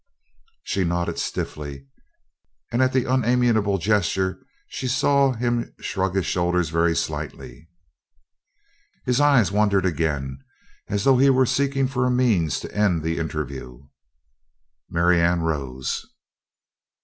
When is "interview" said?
13.19-13.77